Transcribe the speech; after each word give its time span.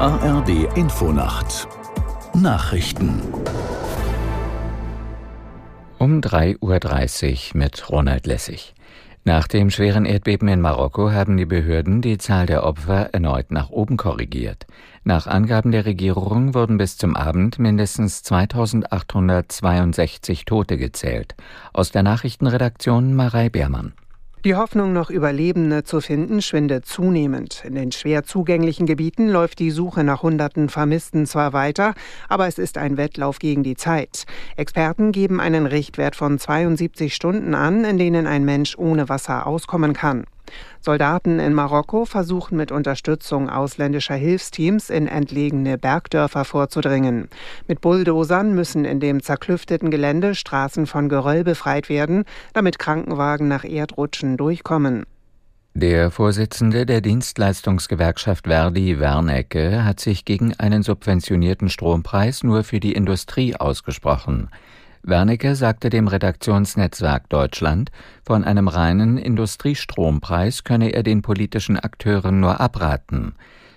ARD 0.00 0.76
Infonacht 0.76 1.66
Nachrichten 2.32 3.20
um 5.98 6.20
3.30 6.20 7.50
Uhr 7.50 7.58
mit 7.58 7.90
Ronald 7.90 8.28
Lessig. 8.28 8.74
Nach 9.24 9.48
dem 9.48 9.70
schweren 9.70 10.04
Erdbeben 10.04 10.46
in 10.46 10.60
Marokko 10.60 11.10
haben 11.10 11.36
die 11.36 11.46
Behörden 11.46 12.00
die 12.00 12.16
Zahl 12.16 12.46
der 12.46 12.62
Opfer 12.62 13.12
erneut 13.12 13.50
nach 13.50 13.70
oben 13.70 13.96
korrigiert. 13.96 14.68
Nach 15.02 15.26
Angaben 15.26 15.72
der 15.72 15.84
Regierung 15.84 16.54
wurden 16.54 16.78
bis 16.78 16.96
zum 16.96 17.16
Abend 17.16 17.58
mindestens 17.58 18.22
2862 18.22 20.44
Tote 20.44 20.78
gezählt. 20.78 21.34
Aus 21.72 21.90
der 21.90 22.04
Nachrichtenredaktion 22.04 23.16
Marei 23.16 23.48
Beermann. 23.48 23.94
Die 24.44 24.54
Hoffnung, 24.54 24.92
noch 24.92 25.10
Überlebende 25.10 25.82
zu 25.82 26.00
finden, 26.00 26.42
schwindet 26.42 26.86
zunehmend. 26.86 27.64
In 27.66 27.74
den 27.74 27.90
schwer 27.90 28.22
zugänglichen 28.22 28.86
Gebieten 28.86 29.28
läuft 29.28 29.58
die 29.58 29.72
Suche 29.72 30.04
nach 30.04 30.22
Hunderten 30.22 30.68
Vermissten 30.68 31.26
zwar 31.26 31.52
weiter, 31.52 31.94
aber 32.28 32.46
es 32.46 32.56
ist 32.56 32.78
ein 32.78 32.96
Wettlauf 32.96 33.40
gegen 33.40 33.64
die 33.64 33.74
Zeit. 33.74 34.26
Experten 34.56 35.10
geben 35.10 35.40
einen 35.40 35.66
Richtwert 35.66 36.14
von 36.14 36.38
72 36.38 37.16
Stunden 37.16 37.56
an, 37.56 37.84
in 37.84 37.98
denen 37.98 38.28
ein 38.28 38.44
Mensch 38.44 38.78
ohne 38.78 39.08
Wasser 39.08 39.44
auskommen 39.44 39.92
kann. 39.92 40.24
Soldaten 40.80 41.38
in 41.38 41.54
Marokko 41.54 42.04
versuchen 42.04 42.56
mit 42.56 42.72
Unterstützung 42.72 43.50
ausländischer 43.50 44.14
Hilfsteams 44.14 44.90
in 44.90 45.08
entlegene 45.08 45.78
Bergdörfer 45.78 46.44
vorzudringen. 46.44 47.28
Mit 47.66 47.80
Bulldozern 47.80 48.54
müssen 48.54 48.84
in 48.84 49.00
dem 49.00 49.22
zerklüfteten 49.22 49.90
Gelände 49.90 50.34
Straßen 50.34 50.86
von 50.86 51.08
Geröll 51.08 51.44
befreit 51.44 51.88
werden, 51.88 52.24
damit 52.52 52.78
Krankenwagen 52.78 53.48
nach 53.48 53.64
Erdrutschen 53.64 54.36
durchkommen. 54.36 55.04
Der 55.74 56.10
Vorsitzende 56.10 56.86
der 56.86 57.00
Dienstleistungsgewerkschaft 57.00 58.48
Verdi, 58.48 58.98
Wernecke, 58.98 59.84
hat 59.84 60.00
sich 60.00 60.24
gegen 60.24 60.54
einen 60.58 60.82
subventionierten 60.82 61.68
Strompreis 61.68 62.42
nur 62.42 62.64
für 62.64 62.80
die 62.80 62.94
Industrie 62.94 63.54
ausgesprochen. 63.54 64.48
Wernicke 65.02 65.54
sagte 65.54 65.90
dem 65.90 66.08
Redaktionsnetzwerk 66.08 67.28
Deutschland, 67.28 67.90
von 68.24 68.44
einem 68.44 68.68
reinen 68.68 69.18
Industriestrompreis 69.18 70.64
könne 70.64 70.90
er 70.90 71.02
den 71.02 71.22
politischen 71.22 71.78
Akteuren 71.78 72.40
nur 72.40 72.60
abraten. 72.60 73.34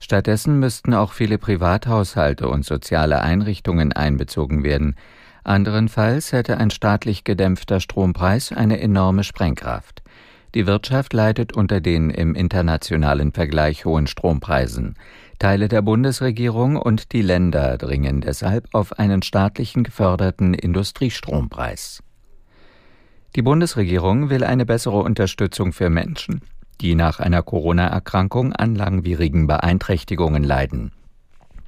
Stattdessen 0.00 0.58
müssten 0.58 0.92
auch 0.92 1.12
viele 1.12 1.38
Privathaushalte 1.38 2.48
und 2.48 2.64
soziale 2.64 3.22
Einrichtungen 3.22 3.92
einbezogen 3.92 4.62
werden. 4.62 4.96
Anderenfalls 5.44 6.32
hätte 6.32 6.58
ein 6.58 6.70
staatlich 6.70 7.24
gedämpfter 7.24 7.80
Strompreis 7.80 8.52
eine 8.52 8.80
enorme 8.80 9.24
Sprengkraft. 9.24 10.02
Die 10.54 10.68
Wirtschaft 10.68 11.12
leidet 11.12 11.52
unter 11.52 11.80
den 11.80 12.10
im 12.10 12.36
internationalen 12.36 13.32
Vergleich 13.32 13.84
hohen 13.84 14.06
Strompreisen. 14.06 14.94
Teile 15.40 15.66
der 15.66 15.82
Bundesregierung 15.82 16.76
und 16.76 17.10
die 17.12 17.22
Länder 17.22 17.76
dringen 17.76 18.20
deshalb 18.20 18.68
auf 18.72 18.98
einen 18.98 19.22
staatlichen 19.22 19.82
geförderten 19.82 20.54
Industriestrompreis. 20.54 22.04
Die 23.34 23.42
Bundesregierung 23.42 24.30
will 24.30 24.44
eine 24.44 24.64
bessere 24.64 24.98
Unterstützung 24.98 25.72
für 25.72 25.90
Menschen, 25.90 26.40
die 26.80 26.94
nach 26.94 27.18
einer 27.18 27.42
Corona-Erkrankung 27.42 28.52
an 28.52 28.76
langwierigen 28.76 29.48
Beeinträchtigungen 29.48 30.44
leiden. 30.44 30.92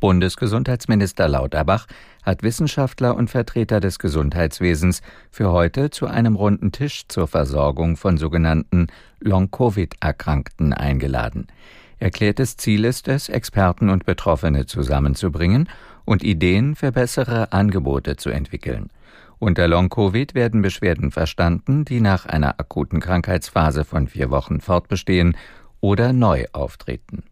Bundesgesundheitsminister 0.00 1.28
Lauterbach 1.28 1.86
hat 2.22 2.42
Wissenschaftler 2.42 3.14
und 3.16 3.30
Vertreter 3.30 3.80
des 3.80 3.98
Gesundheitswesens 3.98 5.02
für 5.30 5.52
heute 5.52 5.90
zu 5.90 6.06
einem 6.06 6.36
runden 6.36 6.72
Tisch 6.72 7.04
zur 7.08 7.28
Versorgung 7.28 7.96
von 7.96 8.16
sogenannten 8.18 8.88
Long-Covid-Erkrankten 9.20 10.72
eingeladen. 10.72 11.46
Erklärtes 11.98 12.56
Ziel 12.56 12.86
ist 12.86 13.08
es, 13.08 13.28
Experten 13.28 13.90
und 13.90 14.06
Betroffene 14.06 14.64
zusammenzubringen 14.64 15.68
und 16.06 16.24
Ideen 16.24 16.74
für 16.74 16.92
bessere 16.92 17.52
Angebote 17.52 18.16
zu 18.16 18.30
entwickeln. 18.30 18.88
Unter 19.38 19.68
Long-Covid 19.68 20.34
werden 20.34 20.62
Beschwerden 20.62 21.10
verstanden, 21.10 21.84
die 21.84 22.00
nach 22.00 22.26
einer 22.26 22.58
akuten 22.58 23.00
Krankheitsphase 23.00 23.84
von 23.84 24.08
vier 24.08 24.30
Wochen 24.30 24.60
fortbestehen 24.60 25.36
oder 25.80 26.12
neu 26.12 26.46
auftreten. 26.52 27.24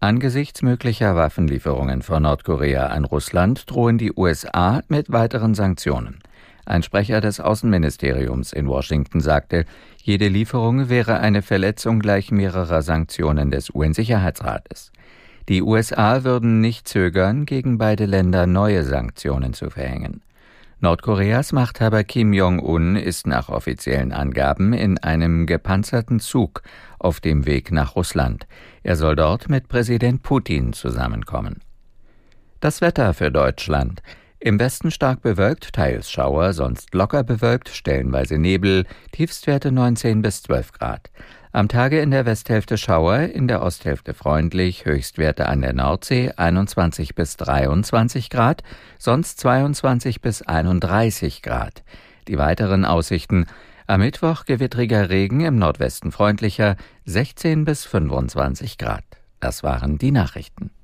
Angesichts 0.00 0.60
möglicher 0.60 1.16
Waffenlieferungen 1.16 2.02
von 2.02 2.24
Nordkorea 2.24 2.88
an 2.88 3.06
Russland 3.06 3.70
drohen 3.70 3.96
die 3.96 4.12
USA 4.12 4.82
mit 4.88 5.10
weiteren 5.10 5.54
Sanktionen. 5.54 6.18
Ein 6.66 6.82
Sprecher 6.82 7.22
des 7.22 7.40
Außenministeriums 7.40 8.52
in 8.52 8.68
Washington 8.68 9.20
sagte, 9.20 9.64
jede 10.02 10.28
Lieferung 10.28 10.90
wäre 10.90 11.20
eine 11.20 11.40
Verletzung 11.40 12.00
gleich 12.00 12.30
mehrerer 12.30 12.82
Sanktionen 12.82 13.50
des 13.50 13.74
UN-Sicherheitsrates. 13.74 14.92
Die 15.48 15.62
USA 15.62 16.24
würden 16.24 16.60
nicht 16.60 16.86
zögern, 16.86 17.46
gegen 17.46 17.78
beide 17.78 18.04
Länder 18.04 18.46
neue 18.46 18.84
Sanktionen 18.84 19.54
zu 19.54 19.70
verhängen. 19.70 20.20
Nordkoreas 20.78 21.52
Machthaber 21.52 22.04
Kim 22.04 22.34
Jong-un 22.34 22.96
ist 22.96 23.26
nach 23.26 23.48
offiziellen 23.48 24.12
Angaben 24.12 24.74
in 24.74 24.98
einem 24.98 25.46
gepanzerten 25.46 26.20
Zug 26.20 26.62
auf 26.98 27.18
dem 27.18 27.46
Weg 27.46 27.72
nach 27.72 27.96
Russland. 27.96 28.46
Er 28.82 28.96
soll 28.96 29.16
dort 29.16 29.48
mit 29.48 29.68
Präsident 29.68 30.22
Putin 30.22 30.74
zusammenkommen. 30.74 31.60
Das 32.60 32.82
Wetter 32.82 33.14
für 33.14 33.30
Deutschland. 33.30 34.02
Im 34.38 34.58
Westen 34.60 34.90
stark 34.90 35.22
bewölkt, 35.22 35.72
teils 35.72 36.10
Schauer, 36.10 36.52
sonst 36.52 36.94
locker 36.94 37.24
bewölkt, 37.24 37.70
stellenweise 37.70 38.36
Nebel, 38.36 38.84
Tiefstwerte 39.12 39.72
19 39.72 40.20
bis 40.20 40.42
12 40.42 40.72
Grad. 40.72 41.10
Am 41.52 41.68
Tage 41.68 42.00
in 42.00 42.10
der 42.10 42.26
Westhälfte 42.26 42.76
Schauer, 42.76 43.20
in 43.20 43.48
der 43.48 43.62
Osthälfte 43.62 44.12
freundlich, 44.12 44.84
Höchstwerte 44.84 45.48
an 45.48 45.62
der 45.62 45.72
Nordsee 45.72 46.32
21 46.36 47.14
bis 47.14 47.38
23 47.38 48.28
Grad, 48.28 48.62
sonst 48.98 49.40
22 49.40 50.20
bis 50.20 50.42
31 50.42 51.40
Grad. 51.40 51.82
Die 52.28 52.36
weiteren 52.36 52.84
Aussichten 52.84 53.46
am 53.86 54.00
Mittwoch 54.00 54.44
gewittriger 54.44 55.08
Regen 55.08 55.40
im 55.40 55.58
Nordwesten 55.58 56.12
freundlicher 56.12 56.76
16 57.06 57.64
bis 57.64 57.86
25 57.86 58.76
Grad. 58.76 59.04
Das 59.40 59.62
waren 59.62 59.96
die 59.96 60.10
Nachrichten. 60.10 60.75